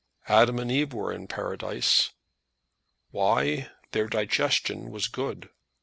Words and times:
Adam 0.27 0.57
and 0.57 0.71
Eve 0.71 0.93
were 0.93 1.13
in 1.13 1.27
paradise. 1.27 2.09
Why? 3.11 3.69
Their 3.91 4.07
digestion 4.07 4.89
was 4.89 5.07
good. 5.07 5.49